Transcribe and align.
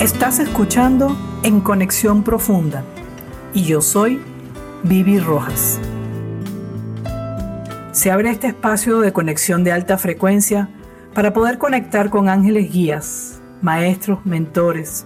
Estás 0.00 0.38
escuchando 0.38 1.14
En 1.42 1.60
Conexión 1.60 2.22
Profunda 2.22 2.84
y 3.52 3.64
yo 3.64 3.82
soy 3.82 4.18
Vivi 4.82 5.18
Rojas. 5.18 5.78
Se 7.92 8.10
abre 8.10 8.30
este 8.30 8.46
espacio 8.46 9.00
de 9.00 9.12
conexión 9.12 9.62
de 9.62 9.72
alta 9.72 9.98
frecuencia 9.98 10.70
para 11.12 11.34
poder 11.34 11.58
conectar 11.58 12.08
con 12.08 12.30
ángeles 12.30 12.72
guías, 12.72 13.42
maestros, 13.60 14.24
mentores, 14.24 15.04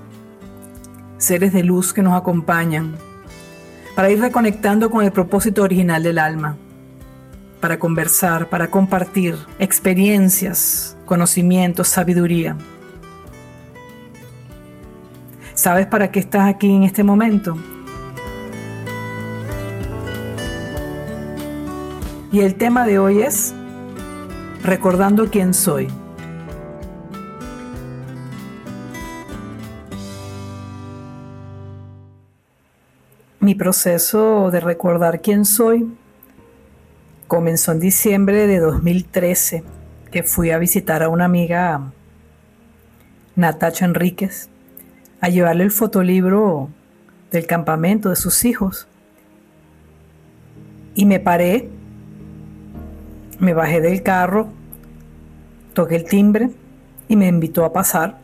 seres 1.18 1.52
de 1.52 1.64
luz 1.64 1.92
que 1.92 2.02
nos 2.02 2.14
acompañan, 2.14 2.94
para 3.96 4.10
ir 4.10 4.20
reconectando 4.20 4.92
con 4.92 5.04
el 5.04 5.10
propósito 5.10 5.64
original 5.64 6.04
del 6.04 6.20
alma, 6.20 6.56
para 7.60 7.80
conversar, 7.80 8.48
para 8.48 8.70
compartir 8.70 9.34
experiencias, 9.58 10.96
conocimientos, 11.04 11.88
sabiduría 11.88 12.56
¿Sabes 15.54 15.86
para 15.86 16.10
qué 16.10 16.18
estás 16.18 16.48
aquí 16.48 16.68
en 16.74 16.82
este 16.82 17.04
momento? 17.04 17.56
Y 22.32 22.40
el 22.40 22.56
tema 22.56 22.84
de 22.84 22.98
hoy 22.98 23.22
es 23.22 23.54
recordando 24.64 25.30
quién 25.30 25.54
soy. 25.54 25.86
Mi 33.38 33.54
proceso 33.54 34.50
de 34.50 34.58
recordar 34.58 35.20
quién 35.20 35.44
soy 35.44 35.88
comenzó 37.28 37.70
en 37.70 37.78
diciembre 37.78 38.48
de 38.48 38.58
2013, 38.58 39.62
que 40.10 40.24
fui 40.24 40.50
a 40.50 40.58
visitar 40.58 41.04
a 41.04 41.08
una 41.08 41.26
amiga, 41.26 41.92
Natacha 43.36 43.84
Enríquez, 43.84 44.50
a 45.24 45.30
llevarle 45.30 45.64
el 45.64 45.70
fotolibro 45.70 46.68
del 47.30 47.46
campamento 47.46 48.10
de 48.10 48.16
sus 48.16 48.44
hijos. 48.44 48.86
Y 50.94 51.06
me 51.06 51.18
paré, 51.18 51.70
me 53.38 53.54
bajé 53.54 53.80
del 53.80 54.02
carro, 54.02 54.48
toqué 55.72 55.96
el 55.96 56.04
timbre 56.04 56.50
y 57.08 57.16
me 57.16 57.26
invitó 57.26 57.64
a 57.64 57.72
pasar 57.72 58.18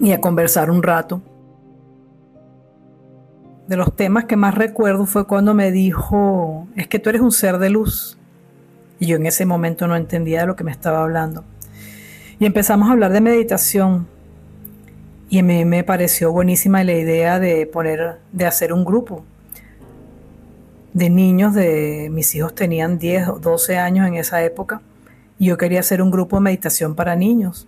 y 0.00 0.12
a 0.12 0.20
conversar 0.20 0.70
un 0.70 0.82
rato. 0.82 1.22
De 3.66 3.78
los 3.78 3.96
temas 3.96 4.26
que 4.26 4.36
más 4.36 4.54
recuerdo 4.54 5.06
fue 5.06 5.26
cuando 5.26 5.54
me 5.54 5.72
dijo, 5.72 6.68
es 6.76 6.88
que 6.88 6.98
tú 6.98 7.08
eres 7.08 7.22
un 7.22 7.32
ser 7.32 7.56
de 7.56 7.70
luz. 7.70 8.18
Y 8.98 9.06
yo 9.06 9.16
en 9.16 9.24
ese 9.24 9.46
momento 9.46 9.86
no 9.86 9.96
entendía 9.96 10.42
de 10.42 10.46
lo 10.46 10.56
que 10.56 10.64
me 10.64 10.72
estaba 10.72 11.02
hablando. 11.02 11.42
Y 12.38 12.44
empezamos 12.44 12.90
a 12.90 12.92
hablar 12.92 13.12
de 13.12 13.22
meditación, 13.22 14.06
y 15.32 15.38
a 15.38 15.42
me 15.42 15.82
pareció 15.82 16.30
buenísima 16.30 16.84
la 16.84 16.92
idea 16.92 17.40
de 17.40 17.66
poner, 17.66 18.18
de 18.32 18.44
hacer 18.44 18.70
un 18.70 18.84
grupo 18.84 19.24
de 20.92 21.08
niños 21.08 21.54
de 21.54 22.10
mis 22.12 22.34
hijos 22.34 22.54
tenían 22.54 22.98
10 22.98 23.28
o 23.28 23.38
12 23.38 23.78
años 23.78 24.06
en 24.06 24.16
esa 24.16 24.44
época 24.44 24.82
y 25.38 25.46
yo 25.46 25.56
quería 25.56 25.80
hacer 25.80 26.02
un 26.02 26.10
grupo 26.10 26.36
de 26.36 26.42
meditación 26.42 26.94
para 26.94 27.16
niños. 27.16 27.66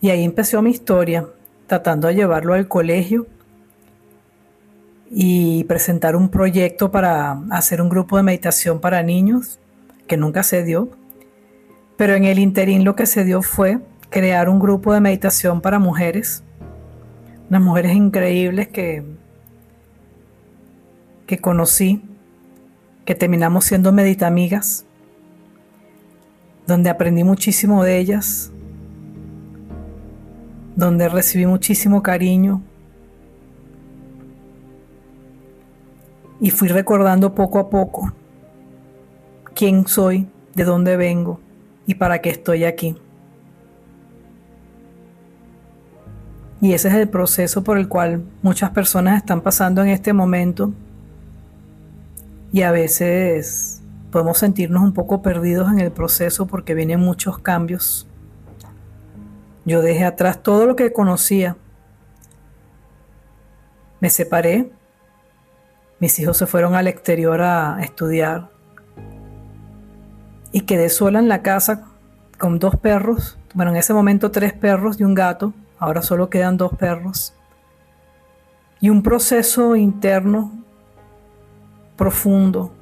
Y 0.00 0.10
ahí 0.10 0.24
empezó 0.24 0.60
mi 0.62 0.70
historia, 0.70 1.28
tratando 1.68 2.08
de 2.08 2.16
llevarlo 2.16 2.54
al 2.54 2.66
colegio 2.66 3.28
y 5.12 5.62
presentar 5.62 6.16
un 6.16 6.28
proyecto 6.28 6.90
para 6.90 7.40
hacer 7.50 7.80
un 7.80 7.88
grupo 7.88 8.16
de 8.16 8.24
meditación 8.24 8.80
para 8.80 9.04
niños, 9.04 9.60
que 10.08 10.16
nunca 10.16 10.42
se 10.42 10.64
dio. 10.64 10.88
Pero 11.96 12.16
en 12.16 12.24
el 12.24 12.40
interín 12.40 12.82
lo 12.82 12.96
que 12.96 13.06
se 13.06 13.22
dio 13.22 13.42
fue 13.42 13.78
crear 14.14 14.48
un 14.48 14.60
grupo 14.60 14.94
de 14.94 15.00
meditación 15.00 15.60
para 15.60 15.80
mujeres, 15.80 16.44
unas 17.50 17.60
mujeres 17.60 17.96
increíbles 17.96 18.68
que, 18.68 19.02
que 21.26 21.38
conocí, 21.38 22.00
que 23.04 23.16
terminamos 23.16 23.64
siendo 23.64 23.90
meditamigas, 23.90 24.86
donde 26.64 26.90
aprendí 26.90 27.24
muchísimo 27.24 27.82
de 27.82 27.98
ellas, 27.98 28.52
donde 30.76 31.08
recibí 31.08 31.46
muchísimo 31.46 32.00
cariño 32.00 32.62
y 36.40 36.50
fui 36.50 36.68
recordando 36.68 37.34
poco 37.34 37.58
a 37.58 37.68
poco 37.68 38.12
quién 39.56 39.88
soy, 39.88 40.28
de 40.54 40.62
dónde 40.62 40.96
vengo 40.96 41.40
y 41.84 41.96
para 41.96 42.20
qué 42.20 42.30
estoy 42.30 42.62
aquí. 42.62 42.96
Y 46.64 46.72
ese 46.72 46.88
es 46.88 46.94
el 46.94 47.10
proceso 47.10 47.62
por 47.62 47.76
el 47.76 47.88
cual 47.88 48.24
muchas 48.40 48.70
personas 48.70 49.18
están 49.18 49.42
pasando 49.42 49.82
en 49.82 49.88
este 49.88 50.14
momento. 50.14 50.72
Y 52.52 52.62
a 52.62 52.70
veces 52.70 53.82
podemos 54.10 54.38
sentirnos 54.38 54.82
un 54.82 54.94
poco 54.94 55.20
perdidos 55.20 55.70
en 55.70 55.78
el 55.78 55.92
proceso 55.92 56.46
porque 56.46 56.72
vienen 56.72 57.00
muchos 57.00 57.38
cambios. 57.38 58.06
Yo 59.66 59.82
dejé 59.82 60.06
atrás 60.06 60.42
todo 60.42 60.64
lo 60.64 60.74
que 60.74 60.90
conocía. 60.90 61.58
Me 64.00 64.08
separé. 64.08 64.70
Mis 66.00 66.18
hijos 66.18 66.38
se 66.38 66.46
fueron 66.46 66.74
al 66.76 66.86
exterior 66.86 67.42
a 67.42 67.76
estudiar. 67.82 68.48
Y 70.50 70.62
quedé 70.62 70.88
sola 70.88 71.18
en 71.18 71.28
la 71.28 71.42
casa 71.42 71.84
con 72.38 72.58
dos 72.58 72.76
perros. 72.76 73.36
Bueno, 73.52 73.72
en 73.72 73.76
ese 73.76 73.92
momento 73.92 74.30
tres 74.30 74.54
perros 74.54 74.98
y 74.98 75.04
un 75.04 75.14
gato 75.14 75.52
ahora 75.78 76.02
solo 76.02 76.30
quedan 76.30 76.56
dos 76.56 76.72
perros, 76.76 77.34
y 78.80 78.90
un 78.90 79.02
proceso 79.02 79.76
interno 79.76 80.52
profundo 81.96 82.72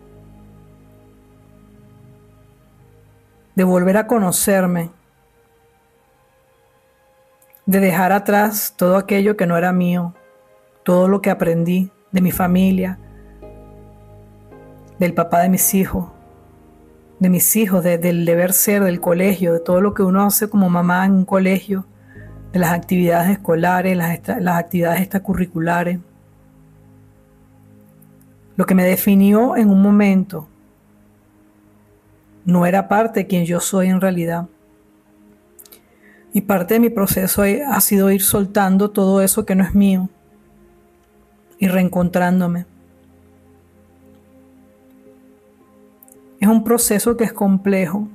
de 3.54 3.64
volver 3.64 3.96
a 3.96 4.06
conocerme, 4.06 4.90
de 7.66 7.80
dejar 7.80 8.12
atrás 8.12 8.74
todo 8.76 8.96
aquello 8.96 9.36
que 9.36 9.46
no 9.46 9.56
era 9.56 9.72
mío, 9.72 10.14
todo 10.82 11.06
lo 11.08 11.20
que 11.20 11.30
aprendí 11.30 11.90
de 12.10 12.20
mi 12.20 12.32
familia, 12.32 12.98
del 14.98 15.14
papá 15.14 15.40
de 15.40 15.48
mis 15.48 15.74
hijos, 15.74 16.10
de 17.18 17.28
mis 17.28 17.54
hijos, 17.54 17.84
del 17.84 18.24
deber 18.24 18.52
ser, 18.52 18.82
del 18.82 19.00
colegio, 19.00 19.52
de 19.52 19.60
todo 19.60 19.80
lo 19.80 19.94
que 19.94 20.02
uno 20.02 20.24
hace 20.24 20.48
como 20.48 20.68
mamá 20.68 21.04
en 21.06 21.12
un 21.12 21.24
colegio, 21.24 21.86
de 22.52 22.58
las 22.58 22.72
actividades 22.72 23.30
escolares, 23.30 23.96
las, 23.96 24.58
actividades 24.58 25.00
extracurriculares. 25.00 25.98
Lo 28.56 28.66
que 28.66 28.74
me 28.74 28.84
definió 28.84 29.56
en 29.56 29.70
un 29.70 29.80
momento 29.80 30.46
no 32.44 32.66
era 32.66 32.88
parte 32.88 33.20
de 33.20 33.26
quien 33.26 33.46
yo 33.46 33.58
soy 33.58 33.88
en 33.88 34.00
realidad. 34.00 34.48
Y 36.34 36.42
parte 36.42 36.74
de 36.74 36.80
mi 36.80 36.90
proceso 36.90 37.42
ha 37.42 37.80
sido 37.80 38.10
ir 38.10 38.22
soltando 38.22 38.90
todo 38.90 39.22
eso 39.22 39.46
que 39.46 39.54
no 39.54 39.64
es 39.64 39.74
mío 39.74 40.08
y 41.58 41.68
reencontrándome. 41.68 42.66
Es 46.40 46.48
un 46.48 46.64
proceso 46.64 47.16
que 47.16 47.24
es 47.24 47.32
complejo, 47.32 48.08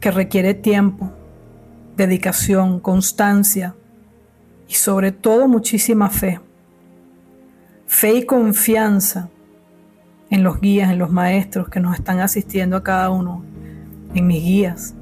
que 0.00 0.10
requiere 0.10 0.54
tiempo 0.54 1.12
dedicación, 1.96 2.80
constancia 2.80 3.74
y 4.68 4.74
sobre 4.74 5.12
todo 5.12 5.48
muchísima 5.48 6.08
fe. 6.10 6.40
Fe 7.86 8.14
y 8.14 8.26
confianza 8.26 9.28
en 10.30 10.42
los 10.42 10.60
guías, 10.60 10.90
en 10.90 10.98
los 10.98 11.10
maestros 11.10 11.68
que 11.68 11.78
nos 11.78 11.94
están 11.94 12.20
asistiendo 12.20 12.76
a 12.76 12.82
cada 12.82 13.10
uno, 13.10 13.44
en 14.14 14.26
mis 14.26 14.42
guías, 14.42 14.94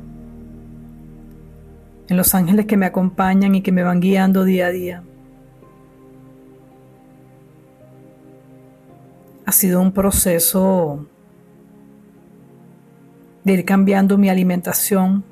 en 2.09 2.17
los 2.17 2.35
ángeles 2.35 2.67
que 2.67 2.77
me 2.77 2.87
acompañan 2.87 3.55
y 3.55 3.63
que 3.63 3.71
me 3.71 3.85
van 3.85 4.01
guiando 4.01 4.43
día 4.45 4.67
a 4.67 4.71
día. 4.71 5.03
Ha 9.47 9.53
sido 9.53 9.81
un 9.81 9.93
proceso 9.93 11.07
de 13.45 13.53
ir 13.53 13.65
cambiando 13.65 14.19
mi 14.19 14.29
alimentación, 14.29 15.25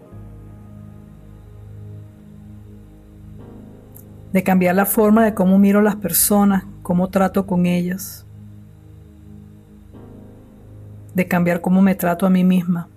de 4.33 4.43
cambiar 4.43 4.75
la 4.75 4.87
forma 4.87 5.25
de 5.25 5.35
cómo 5.35 5.59
miro 5.59 5.81
a 5.81 5.83
las 5.83 5.97
personas, 5.97 6.65
cómo 6.83 7.09
trato 7.09 7.47
con 7.47 7.67
ellas, 7.67 8.27
de 11.15 11.27
cambiar 11.27 11.61
cómo 11.61 11.81
me 11.83 11.95
trato 11.95 12.27
a 12.27 12.31
mí 12.31 12.45
misma. 12.45 12.89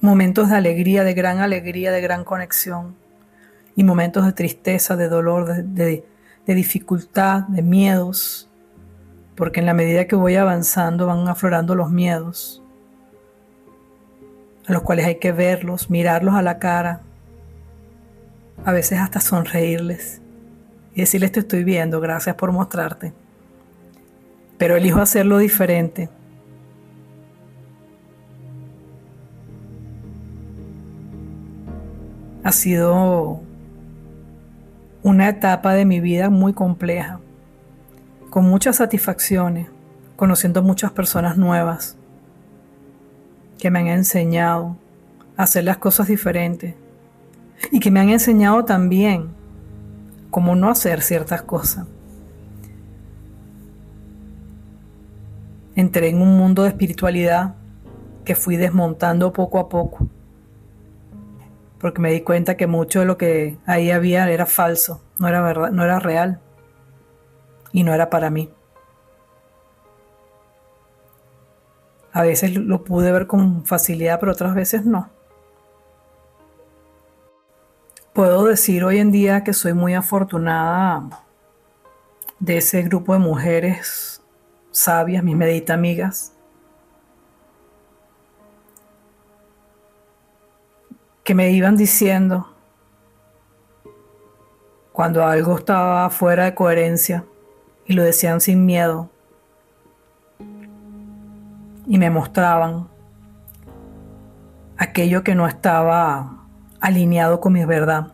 Momentos 0.00 0.50
de 0.50 0.56
alegría, 0.56 1.04
de 1.04 1.14
gran 1.14 1.38
alegría, 1.38 1.90
de 1.90 2.00
gran 2.00 2.24
conexión 2.24 2.94
y 3.74 3.84
momentos 3.84 4.26
de 4.26 4.32
tristeza, 4.32 4.96
de 4.96 5.08
dolor, 5.08 5.64
de, 5.64 6.04
de 6.46 6.54
dificultad, 6.54 7.44
de 7.44 7.62
miedos, 7.62 8.50
porque 9.34 9.60
en 9.60 9.66
la 9.66 9.74
medida 9.74 10.06
que 10.06 10.16
voy 10.16 10.36
avanzando 10.36 11.06
van 11.06 11.26
aflorando 11.28 11.74
los 11.74 11.90
miedos 11.90 12.63
a 14.66 14.72
los 14.72 14.82
cuales 14.82 15.06
hay 15.06 15.16
que 15.16 15.32
verlos, 15.32 15.90
mirarlos 15.90 16.34
a 16.34 16.42
la 16.42 16.58
cara, 16.58 17.00
a 18.64 18.72
veces 18.72 18.98
hasta 18.98 19.20
sonreírles 19.20 20.20
y 20.94 21.00
decirles 21.00 21.32
te 21.32 21.40
estoy 21.40 21.64
viendo, 21.64 22.00
gracias 22.00 22.36
por 22.36 22.52
mostrarte. 22.52 23.12
Pero 24.56 24.76
elijo 24.76 25.00
hacerlo 25.00 25.38
diferente. 25.38 26.08
Ha 32.44 32.52
sido 32.52 33.40
una 35.02 35.28
etapa 35.28 35.74
de 35.74 35.84
mi 35.84 36.00
vida 36.00 36.30
muy 36.30 36.52
compleja, 36.52 37.20
con 38.30 38.44
muchas 38.44 38.76
satisfacciones, 38.76 39.68
conociendo 40.16 40.62
muchas 40.62 40.92
personas 40.92 41.36
nuevas 41.36 41.96
que 43.58 43.70
me 43.70 43.80
han 43.80 43.88
enseñado 43.88 44.76
a 45.36 45.44
hacer 45.44 45.64
las 45.64 45.78
cosas 45.78 46.08
diferentes 46.08 46.74
y 47.70 47.80
que 47.80 47.90
me 47.90 48.00
han 48.00 48.10
enseñado 48.10 48.64
también 48.64 49.28
cómo 50.30 50.56
no 50.56 50.68
hacer 50.68 51.02
ciertas 51.02 51.42
cosas. 51.42 51.86
Entré 55.76 56.08
en 56.08 56.20
un 56.20 56.36
mundo 56.36 56.62
de 56.62 56.68
espiritualidad 56.68 57.54
que 58.24 58.34
fui 58.34 58.56
desmontando 58.56 59.32
poco 59.32 59.58
a 59.58 59.68
poco, 59.68 60.06
porque 61.78 62.00
me 62.00 62.12
di 62.12 62.22
cuenta 62.22 62.56
que 62.56 62.66
mucho 62.66 63.00
de 63.00 63.06
lo 63.06 63.18
que 63.18 63.58
ahí 63.66 63.90
había 63.90 64.28
era 64.30 64.46
falso, 64.46 65.02
no 65.18 65.28
era 65.28 65.40
verdad, 65.42 65.70
no 65.70 65.84
era 65.84 65.98
real 65.98 66.40
y 67.72 67.82
no 67.82 67.92
era 67.92 68.08
para 68.08 68.30
mí. 68.30 68.50
A 72.14 72.22
veces 72.22 72.54
lo 72.54 72.84
pude 72.84 73.10
ver 73.10 73.26
con 73.26 73.66
facilidad, 73.66 74.20
pero 74.20 74.30
otras 74.30 74.54
veces 74.54 74.86
no. 74.86 75.10
Puedo 78.12 78.44
decir 78.44 78.84
hoy 78.84 78.98
en 78.98 79.10
día 79.10 79.42
que 79.42 79.52
soy 79.52 79.72
muy 79.74 79.94
afortunada 79.94 81.24
de 82.38 82.58
ese 82.58 82.82
grupo 82.82 83.14
de 83.14 83.18
mujeres 83.18 84.22
sabias, 84.70 85.24
mis 85.24 85.34
medita 85.34 85.74
amigas, 85.74 86.32
que 91.24 91.34
me 91.34 91.50
iban 91.50 91.76
diciendo 91.76 92.48
cuando 94.92 95.26
algo 95.26 95.58
estaba 95.58 96.08
fuera 96.10 96.44
de 96.44 96.54
coherencia 96.54 97.24
y 97.86 97.94
lo 97.94 98.04
decían 98.04 98.40
sin 98.40 98.64
miedo 98.64 99.10
y 101.86 101.98
me 101.98 102.10
mostraban 102.10 102.88
aquello 104.76 105.22
que 105.22 105.34
no 105.34 105.46
estaba 105.46 106.46
alineado 106.80 107.40
con 107.40 107.52
mi 107.52 107.64
verdad. 107.64 108.12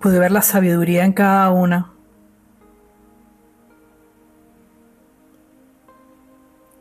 Pude 0.00 0.18
ver 0.18 0.30
la 0.30 0.42
sabiduría 0.42 1.04
en 1.04 1.12
cada 1.12 1.50
una. 1.50 1.92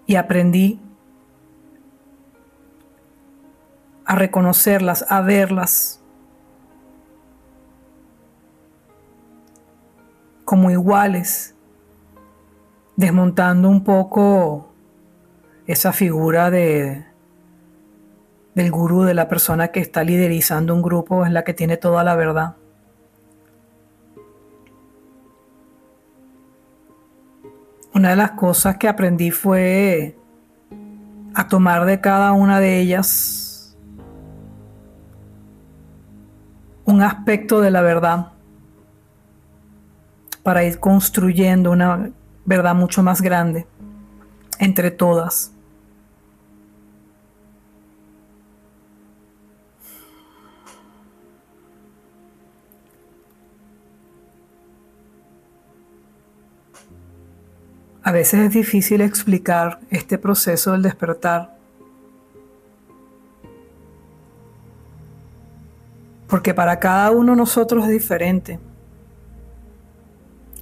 Y 0.06 0.16
aprendí 0.16 0.80
a 4.06 4.16
reconocerlas, 4.16 5.06
a 5.10 5.22
verlas 5.22 5.99
como 10.50 10.72
iguales, 10.72 11.54
desmontando 12.96 13.70
un 13.70 13.84
poco 13.84 14.74
esa 15.68 15.94
figura 15.94 16.50
de 16.50 17.06
del 18.56 18.72
gurú, 18.72 19.04
de 19.04 19.14
la 19.14 19.28
persona 19.28 19.68
que 19.68 19.80
está 19.80 20.04
liderizando 20.04 20.74
un 20.74 20.82
grupo, 20.82 21.24
es 21.24 21.32
la 21.32 21.44
que 21.44 21.54
tiene 21.54 21.78
toda 21.78 22.04
la 22.04 22.16
verdad. 22.16 22.56
Una 27.94 28.10
de 28.10 28.16
las 28.16 28.32
cosas 28.32 28.78
que 28.78 28.88
aprendí 28.88 29.30
fue 29.30 30.18
a 31.36 31.48
tomar 31.48 31.86
de 31.86 32.02
cada 32.02 32.32
una 32.32 32.60
de 32.60 32.80
ellas 32.80 33.78
un 36.86 37.04
aspecto 37.04 37.62
de 37.62 37.70
la 37.70 37.84
verdad 37.84 38.39
para 40.44 40.64
ir 40.64 40.80
construyendo 40.80 41.72
una 41.72 42.12
verdad 42.46 42.76
mucho 42.76 43.04
más 43.04 43.22
grande 43.22 43.68
entre 44.60 44.92
todas. 44.92 45.52
A 58.02 58.12
veces 58.12 58.40
es 58.40 58.54
difícil 58.54 59.02
explicar 59.02 59.80
este 59.92 60.18
proceso 60.18 60.72
del 60.72 60.82
despertar 60.82 61.60
porque 66.30 66.54
para 66.54 66.80
cada 66.80 67.12
uno 67.12 67.32
de 67.34 67.38
nosotros 67.38 67.84
es 67.86 67.92
diferente. 67.92 68.60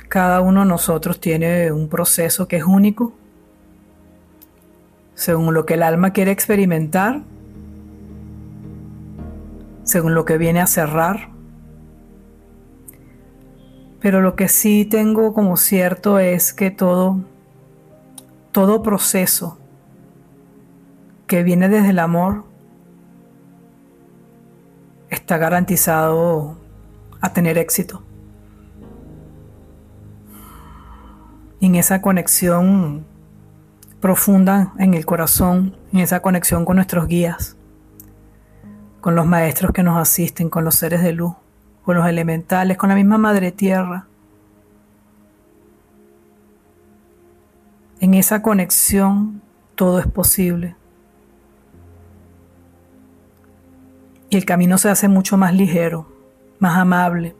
Cada 0.07 0.41
uno 0.41 0.61
de 0.61 0.67
nosotros 0.67 1.19
tiene 1.19 1.71
un 1.71 1.89
proceso 1.89 2.47
que 2.47 2.57
es 2.57 2.63
único, 2.63 3.13
según 5.15 5.53
lo 5.53 5.65
que 5.65 5.73
el 5.73 5.83
alma 5.83 6.13
quiere 6.13 6.31
experimentar, 6.31 7.21
según 9.83 10.13
lo 10.13 10.23
que 10.25 10.37
viene 10.37 10.61
a 10.61 10.67
cerrar. 10.67 11.29
Pero 13.99 14.21
lo 14.21 14.35
que 14.35 14.47
sí 14.47 14.85
tengo 14.85 15.33
como 15.33 15.57
cierto 15.57 16.19
es 16.19 16.53
que 16.53 16.71
todo, 16.71 17.19
todo 18.51 18.83
proceso 18.83 19.57
que 21.25 21.43
viene 21.43 21.67
desde 21.67 21.89
el 21.89 21.99
amor 21.99 22.45
está 25.09 25.37
garantizado 25.37 26.57
a 27.19 27.33
tener 27.33 27.57
éxito. 27.57 28.06
En 31.61 31.75
esa 31.75 32.01
conexión 32.01 33.05
profunda 33.99 34.73
en 34.77 34.93
el 34.93 35.05
corazón, 35.05 35.75
en 35.91 35.99
esa 35.99 36.21
conexión 36.21 36.65
con 36.65 36.75
nuestros 36.75 37.07
guías, 37.07 37.57
con 39.01 39.15
los 39.15 39.25
maestros 39.25 39.71
que 39.71 39.83
nos 39.83 39.97
asisten, 39.97 40.49
con 40.49 40.63
los 40.63 40.75
seres 40.75 41.01
de 41.01 41.13
luz, 41.13 41.35
con 41.83 41.95
los 41.95 42.07
elementales, 42.07 42.77
con 42.77 42.89
la 42.89 42.95
misma 42.95 43.17
Madre 43.17 43.51
Tierra. 43.51 44.07
En 47.99 48.13
esa 48.13 48.41
conexión 48.41 49.41
todo 49.75 49.99
es 49.99 50.07
posible. 50.07 50.75
Y 54.29 54.37
el 54.37 54.45
camino 54.45 54.77
se 54.77 54.89
hace 54.89 55.07
mucho 55.07 55.37
más 55.37 55.53
ligero, 55.53 56.07
más 56.59 56.77
amable. 56.77 57.35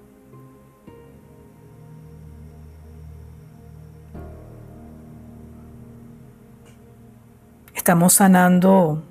Estamos 7.87 8.15
sanando 8.15 9.01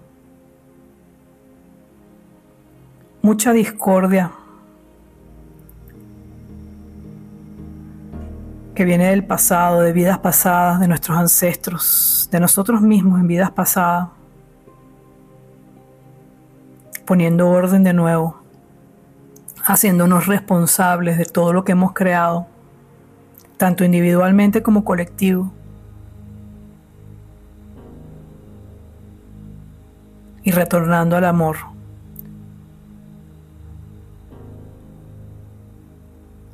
mucha 3.23 3.55
discordia 3.55 4.31
que 8.75 8.85
viene 8.85 9.07
del 9.07 9.25
pasado, 9.25 9.81
de 9.81 9.95
vidas 9.95 10.19
pasadas, 10.19 10.79
de 10.79 10.89
nuestros 10.89 11.17
ancestros, 11.17 12.29
de 12.31 12.39
nosotros 12.39 12.83
mismos 12.83 13.19
en 13.19 13.27
vidas 13.27 13.51
pasadas, 13.51 14.11
poniendo 17.07 17.49
orden 17.49 17.83
de 17.83 17.95
nuevo, 17.95 18.43
haciéndonos 19.65 20.27
responsables 20.27 21.17
de 21.17 21.25
todo 21.25 21.55
lo 21.55 21.65
que 21.65 21.73
hemos 21.73 21.95
creado, 21.95 22.47
tanto 23.57 23.87
individualmente 23.87 24.63
como 24.63 24.85
colectivo. 24.85 25.51
Y 30.47 30.53
retornando 30.53 31.17
al 31.17 31.25
amor. 31.25 31.57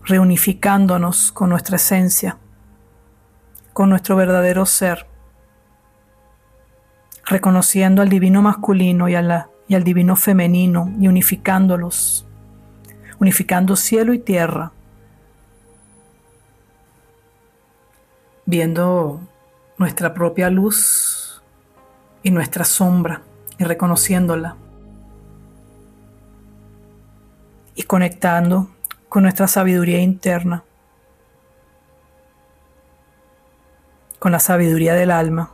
Reunificándonos 0.04 1.30
con 1.30 1.50
nuestra 1.50 1.76
esencia, 1.76 2.38
con 3.74 3.90
nuestro 3.90 4.16
verdadero 4.16 4.64
ser, 4.64 5.06
reconociendo 7.26 8.00
al 8.00 8.08
divino 8.08 8.40
masculino 8.40 9.10
y, 9.10 9.14
al 9.14 9.84
divino 9.84 10.16
femenino 10.16 10.90
y 10.98 11.08
unificándolos, 11.08 12.26
unificando 13.18 13.76
cielo 13.76 14.14
y 14.14 14.18
tierra, 14.18 14.72
viendo 18.46 19.20
nuestra 19.76 20.14
propia 20.14 20.48
luz 20.48 21.42
y 22.22 22.30
nuestra 22.30 22.64
sombra 22.64 23.20
y 23.58 23.64
reconociéndola 23.64 24.56
y 27.74 27.82
conectando 27.84 28.70
con 29.08 29.22
nuestra 29.22 29.46
sabiduría 29.48 30.00
interna, 30.00 30.64
con 34.18 34.32
la 34.32 34.38
sabiduría 34.38 34.94
del 34.94 35.10
alma. 35.10 35.50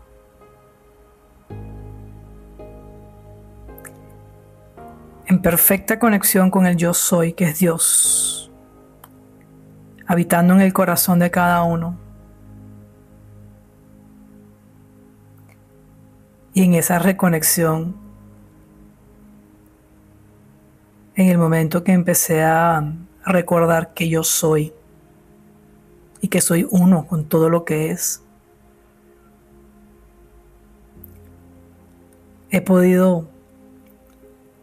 En 5.27 5.43
perfecta 5.43 5.99
conexión 5.99 6.51
con 6.51 6.67
el 6.67 6.77
yo 6.77 6.95
soy, 6.95 7.35
que 7.35 7.45
es 7.45 7.59
Dios, 7.59 8.51
habitando 10.07 10.55
en 10.55 10.63
el 10.63 10.73
corazón 10.73 11.19
de 11.19 11.31
cada 11.31 11.63
uno. 11.65 12.08
Y 16.59 16.65
en 16.65 16.75
esa 16.75 16.99
reconexión 16.99 17.95
en 21.15 21.29
el 21.29 21.39
momento 21.39 21.85
que 21.85 21.93
empecé 21.93 22.43
a 22.43 22.95
recordar 23.25 23.95
que 23.95 24.09
yo 24.09 24.25
soy 24.25 24.73
y 26.21 26.27
que 26.27 26.41
soy 26.41 26.67
uno 26.69 27.07
con 27.07 27.27
todo 27.27 27.49
lo 27.49 27.65
que 27.65 27.93
es, 27.93 28.25
he 32.51 32.61
podido 32.61 33.29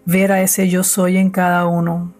ver 0.03 0.33
a 0.33 0.41
ese 0.41 0.67
yo 0.67 0.83
soy 0.83 1.15
en 1.15 1.29
cada 1.29 1.65
uno. 1.65 2.13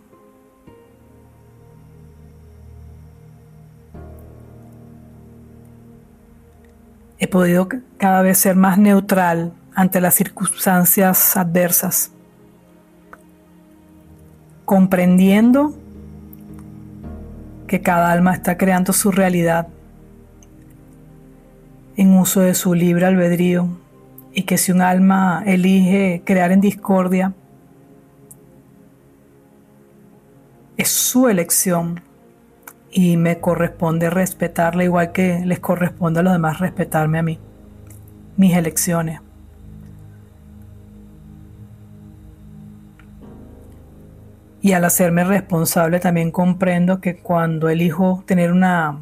He 7.20 7.28
podido 7.28 7.68
cada 7.98 8.22
vez 8.22 8.38
ser 8.38 8.56
más 8.56 8.78
neutral 8.78 9.52
ante 9.76 10.02
las 10.02 10.16
circunstancias 10.16 11.38
adversas 11.38 12.12
comprendiendo 14.66 15.76
que 17.68 17.82
cada 17.82 18.12
alma 18.12 18.34
está 18.34 18.58
creando 18.58 18.94
su 18.94 19.12
realidad 19.12 19.68
en 21.96 22.18
uso 22.18 22.42
de 22.42 22.56
su 22.56 22.74
libre 22.74 23.06
albedrío 23.06 23.70
y 24.34 24.44
que 24.44 24.58
si 24.58 24.72
un 24.72 24.82
alma 24.82 25.44
elige 25.46 26.24
crear 26.26 26.52
en 26.52 26.62
discordia, 26.62 27.34
es 30.78 30.90
su 30.90 31.30
elección 31.30 32.02
y 32.92 33.18
me 33.18 33.40
corresponde 33.40 34.10
respetarla 34.10 34.84
igual 34.84 35.12
que 35.12 35.42
les 35.46 35.60
corresponde 35.60 36.20
a 36.20 36.24
los 36.24 36.34
demás 36.34 36.60
respetarme 36.60 37.20
a 37.20 37.24
mí, 37.24 37.40
mis 38.36 38.56
elecciones. 38.56 39.25
Y 44.66 44.74
al 44.74 44.84
hacerme 44.84 45.24
responsable 45.24 46.00
también 46.00 46.32
comprendo 46.32 47.00
que 47.00 47.18
cuando 47.20 47.70
elijo 47.70 48.24
tener 48.26 48.52
una 48.52 48.98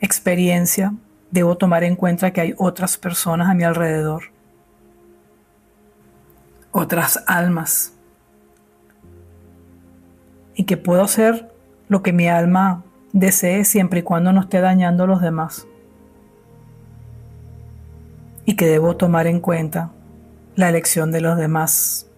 experiencia, 0.00 0.92
debo 1.30 1.56
tomar 1.56 1.84
en 1.84 1.94
cuenta 1.94 2.32
que 2.32 2.40
hay 2.40 2.54
otras 2.58 2.98
personas 2.98 3.48
a 3.48 3.54
mi 3.54 3.62
alrededor, 3.62 4.24
otras 6.72 7.22
almas, 7.28 7.92
y 10.56 10.64
que 10.64 10.76
puedo 10.76 11.04
hacer 11.04 11.48
lo 11.86 12.02
que 12.02 12.12
mi 12.12 12.26
alma 12.26 12.82
desee 13.12 13.64
siempre 13.64 14.00
y 14.00 14.02
cuando 14.02 14.32
no 14.32 14.40
esté 14.40 14.60
dañando 14.60 15.04
a 15.04 15.06
los 15.06 15.22
demás. 15.22 15.68
Y 18.44 18.56
que 18.56 18.66
debo 18.66 18.96
tomar 18.96 19.28
en 19.28 19.38
cuenta 19.38 19.92
la 20.56 20.68
elección 20.68 21.12
de 21.12 21.20
los 21.20 21.38
demás 21.38 22.09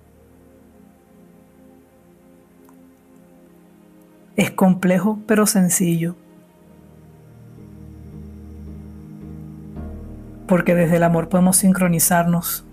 Es 4.37 4.51
complejo 4.51 5.19
pero 5.27 5.47
sencillo. 5.47 6.17
Porque 10.47 10.75
desde 10.75 10.97
el 10.97 11.03
amor 11.03 11.29
podemos 11.29 11.57
sincronizarnos. 11.57 12.65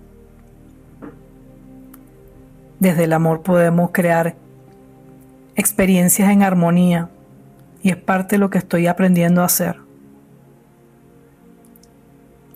Desde 2.78 3.04
el 3.04 3.12
amor 3.12 3.42
podemos 3.42 3.90
crear 3.92 4.36
experiencias 5.54 6.30
en 6.30 6.42
armonía 6.42 7.10
y 7.82 7.90
es 7.90 7.96
parte 7.96 8.36
de 8.36 8.38
lo 8.38 8.50
que 8.50 8.58
estoy 8.58 8.86
aprendiendo 8.86 9.42
a 9.42 9.46
hacer. 9.46 9.76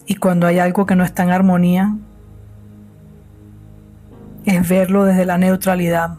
Y 0.06 0.16
cuando 0.16 0.46
hay 0.46 0.58
algo 0.58 0.86
que 0.86 0.96
no 0.96 1.04
está 1.04 1.22
en 1.22 1.30
armonía, 1.30 1.96
es 4.44 4.68
verlo 4.68 5.04
desde 5.04 5.24
la 5.24 5.38
neutralidad 5.38 6.18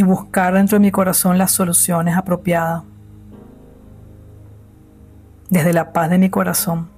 y 0.00 0.02
buscar 0.02 0.54
dentro 0.54 0.76
de 0.76 0.80
mi 0.80 0.90
corazón 0.90 1.36
las 1.36 1.50
soluciones 1.50 2.16
apropiadas. 2.16 2.84
Desde 5.50 5.74
la 5.74 5.92
paz 5.92 6.08
de 6.08 6.16
mi 6.16 6.30
corazón. 6.30 6.88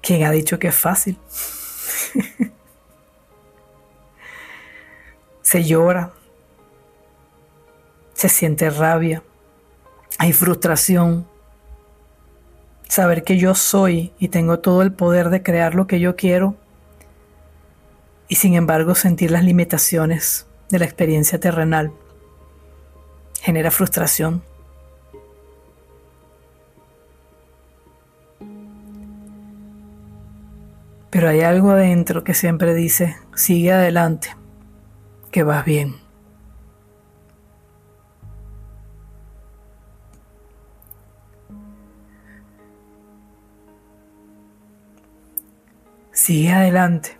¿Quién 0.00 0.22
ha 0.22 0.30
dicho 0.30 0.60
que 0.60 0.68
es 0.68 0.76
fácil? 0.76 1.18
se 5.42 5.64
llora, 5.64 6.12
se 8.12 8.28
siente 8.28 8.70
rabia, 8.70 9.24
hay 10.18 10.32
frustración, 10.32 11.26
saber 12.94 13.24
que 13.24 13.38
yo 13.38 13.56
soy 13.56 14.12
y 14.20 14.28
tengo 14.28 14.60
todo 14.60 14.82
el 14.82 14.92
poder 14.92 15.30
de 15.30 15.42
crear 15.42 15.74
lo 15.74 15.88
que 15.88 15.98
yo 15.98 16.14
quiero 16.14 16.54
y 18.28 18.36
sin 18.36 18.54
embargo 18.54 18.94
sentir 18.94 19.32
las 19.32 19.42
limitaciones 19.42 20.46
de 20.70 20.78
la 20.78 20.84
experiencia 20.84 21.40
terrenal 21.40 21.90
genera 23.42 23.72
frustración. 23.72 24.44
Pero 31.10 31.28
hay 31.28 31.40
algo 31.40 31.72
adentro 31.72 32.22
que 32.22 32.34
siempre 32.34 32.74
dice, 32.74 33.16
sigue 33.34 33.72
adelante, 33.72 34.36
que 35.32 35.42
vas 35.42 35.64
bien. 35.64 36.03
Sigue 46.24 46.50
adelante. 46.52 47.18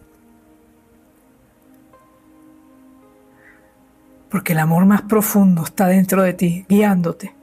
Porque 4.31 4.55
el 4.55 4.59
amor 4.59 4.87
más 4.87 5.03
profundo 5.03 5.63
está 5.63 5.89
dentro 5.89 6.23
de 6.23 6.33
ti, 6.33 6.65
guiándote. 6.71 7.35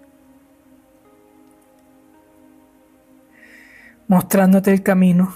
Mostrándote 4.08 4.74
el 4.74 4.82
camino 4.82 5.36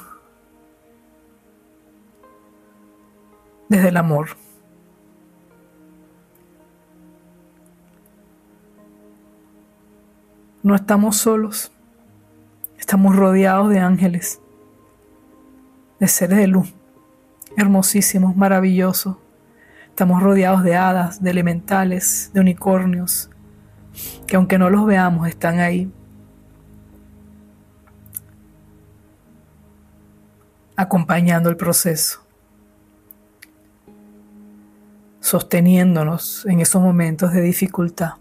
desde 3.69 3.89
el 3.89 3.97
amor. 3.97 4.29
No 10.63 10.73
estamos 10.73 11.17
solos, 11.17 11.71
estamos 12.79 13.15
rodeados 13.15 13.69
de 13.69 13.77
ángeles 13.77 14.41
de 15.99 16.07
seres 16.07 16.37
de 16.37 16.47
luz, 16.47 16.73
hermosísimos, 17.57 18.35
maravillosos. 18.35 19.17
Estamos 19.89 20.21
rodeados 20.21 20.63
de 20.63 20.75
hadas, 20.75 21.23
de 21.23 21.31
elementales, 21.31 22.31
de 22.33 22.41
unicornios, 22.41 23.29
que 24.27 24.35
aunque 24.35 24.57
no 24.57 24.69
los 24.69 24.85
veamos, 24.85 25.27
están 25.27 25.59
ahí. 25.59 25.91
acompañando 30.75 31.49
el 31.49 31.57
proceso, 31.57 32.21
sosteniéndonos 35.21 36.45
en 36.45 36.59
esos 36.59 36.81
momentos 36.81 37.31
de 37.31 37.41
dificultad. 37.41 38.15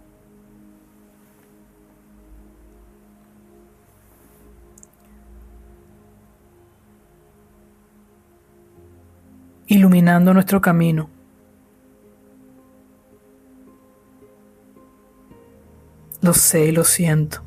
Iluminando 9.74 10.32
nuestro 10.32 10.60
camino. 10.60 11.10
Lo 16.22 16.32
sé 16.32 16.66
y 16.66 16.72
lo 16.72 16.84
siento 16.84 17.42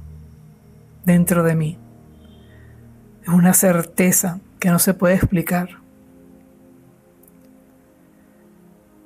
dentro 1.06 1.44
de 1.44 1.56
mí. 1.56 1.78
Es 3.24 3.30
una 3.30 3.54
certeza 3.54 4.42
que 4.60 4.70
no 4.70 4.78
se 4.78 4.94
puede 4.94 5.16
explicar. 5.16 5.70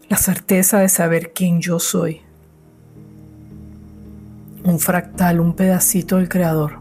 La 0.10 0.18
certeza 0.18 0.80
de 0.80 0.90
saber 0.90 1.32
quién 1.32 1.62
yo 1.62 1.80
soy. 1.80 2.22
Un 4.64 4.80
fractal, 4.80 5.40
un 5.40 5.56
pedacito 5.56 6.18
del 6.18 6.28
Creador 6.28 6.80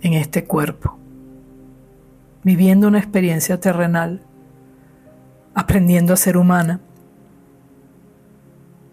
en 0.00 0.14
este 0.14 0.44
cuerpo, 0.44 0.96
viviendo 2.42 2.88
una 2.88 2.98
experiencia 2.98 3.60
terrenal, 3.60 4.22
aprendiendo 5.54 6.12
a 6.12 6.16
ser 6.16 6.36
humana 6.36 6.80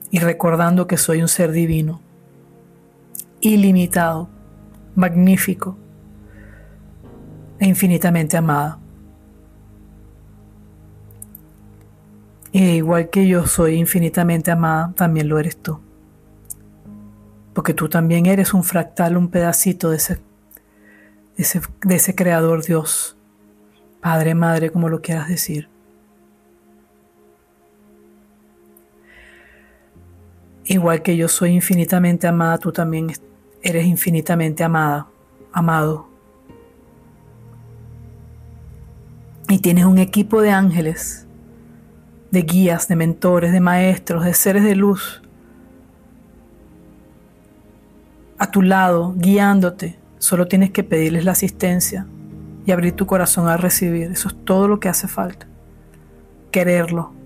y 0.10 0.20
recordando 0.20 0.88
que 0.88 0.98
soy 0.98 1.22
un 1.22 1.28
ser 1.28 1.52
divino, 1.52 2.02
ilimitado, 3.42 4.30
magnífico 4.96 5.78
e 7.60 7.68
infinitamente 7.68 8.38
amada. 8.38 8.80
E 12.54 12.76
igual 12.76 13.10
que 13.10 13.28
yo 13.28 13.46
soy 13.46 13.76
infinitamente 13.76 14.52
amada, 14.52 14.94
también 14.96 15.28
lo 15.28 15.38
eres 15.38 15.58
tú. 15.58 15.80
Porque 17.54 17.74
tú 17.74 17.90
también 17.90 18.26
eres 18.26 18.54
un 18.54 18.64
fractal, 18.64 19.18
un 19.18 19.30
pedacito 19.30 19.90
de 19.90 19.98
ese 19.98 20.28
de 21.38 21.96
ese, 21.96 22.16
creador 22.16 22.66
Dios, 22.66 23.16
Padre, 24.02 24.34
Madre, 24.34 24.72
como 24.72 24.90
lo 24.90 25.02
quieras 25.02 25.28
decir. 25.28 25.70
Igual 30.68 31.02
que 31.02 31.18
yo 31.18 31.28
soy 31.28 31.52
infinitamente 31.52 32.28
amada, 32.28 32.58
tú 32.58 32.72
también 32.72 33.12
eres 33.62 33.86
infinitamente 33.86 34.64
amada, 34.64 35.08
amado. 35.52 36.08
Y 39.50 39.60
tienes 39.60 39.86
un 39.86 39.98
equipo 39.98 40.42
de 40.42 40.52
ángeles, 40.52 41.26
de 42.32 42.42
guías, 42.42 42.88
de 42.88 42.98
mentores, 42.98 43.54
de 43.54 43.62
maestros, 43.62 44.26
de 44.26 44.34
seres 44.34 44.64
de 44.64 44.76
luz 44.76 45.22
a 48.38 48.52
tu 48.52 48.62
lado, 48.62 49.16
guiándote, 49.18 49.98
Solo 50.20 50.48
tienes 50.48 50.72
que 50.72 50.84
pedirles 50.84 51.26
la 51.26 51.34
asistencia 51.34 52.08
y 52.66 52.72
abrir 52.72 52.94
tu 52.94 53.06
corazón 53.06 53.48
a 53.48 53.58
recibir. 53.58 54.12
Eso 54.12 54.30
es 54.30 54.36
todo 54.46 54.68
lo 54.68 54.80
que 54.80 54.90
hace 54.90 55.08
falta. 55.08 55.48
Quererlo. 56.52 57.17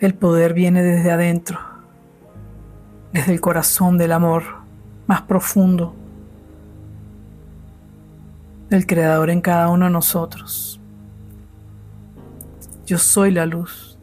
El 0.00 0.14
poder 0.14 0.54
viene 0.54 0.82
desde 0.82 1.10
adentro, 1.10 1.60
desde 3.12 3.34
el 3.34 3.40
corazón 3.42 3.98
del 3.98 4.12
amor 4.12 4.42
más 5.06 5.20
profundo 5.22 5.94
del 8.70 8.86
Creador 8.86 9.28
en 9.28 9.42
cada 9.42 9.68
uno 9.68 9.84
de 9.84 9.90
nosotros. 9.90 10.80
Yo 12.86 12.96
soy 12.96 13.30
la 13.30 13.44
luz. 13.44 13.98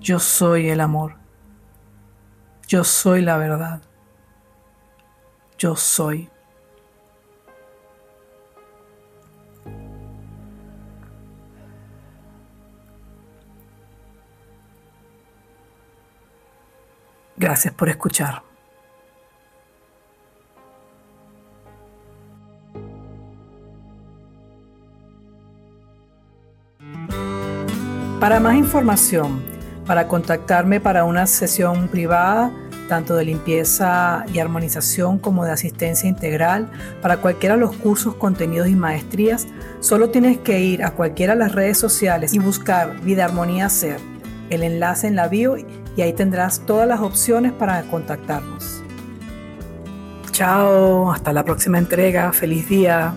Yo 0.00 0.18
soy 0.18 0.70
el 0.70 0.80
amor. 0.80 1.16
Yo 2.66 2.82
soy 2.82 3.20
la 3.20 3.36
verdad. 3.36 3.82
Yo 5.58 5.76
soy. 5.76 6.30
Gracias 17.50 17.74
por 17.74 17.88
escuchar. 17.88 18.42
Para 28.20 28.38
más 28.38 28.54
información, 28.54 29.42
para 29.84 30.06
contactarme 30.06 30.78
para 30.78 31.02
una 31.02 31.26
sesión 31.26 31.88
privada, 31.88 32.52
tanto 32.88 33.16
de 33.16 33.24
limpieza 33.24 34.24
y 34.32 34.38
armonización 34.38 35.18
como 35.18 35.44
de 35.44 35.50
asistencia 35.50 36.08
integral, 36.08 36.70
para 37.02 37.16
cualquiera 37.16 37.56
de 37.56 37.62
los 37.62 37.74
cursos, 37.74 38.14
contenidos 38.14 38.68
y 38.68 38.76
maestrías, 38.76 39.48
solo 39.80 40.10
tienes 40.10 40.38
que 40.38 40.60
ir 40.60 40.84
a 40.84 40.92
cualquiera 40.92 41.32
de 41.32 41.40
las 41.40 41.52
redes 41.52 41.78
sociales 41.78 42.32
y 42.32 42.38
buscar 42.38 43.00
Vida 43.00 43.24
Armonía 43.24 43.68
Ser, 43.68 43.98
el 44.50 44.62
enlace 44.62 45.08
en 45.08 45.16
la 45.16 45.26
bio 45.26 45.56
y 45.96 46.02
ahí 46.02 46.12
tendrás 46.12 46.60
todas 46.66 46.86
las 46.88 47.00
opciones 47.00 47.52
para 47.52 47.82
contactarnos. 47.82 48.82
Chao, 50.32 51.12
hasta 51.12 51.32
la 51.32 51.44
próxima 51.44 51.78
entrega, 51.78 52.32
feliz 52.32 52.68
día. 52.68 53.14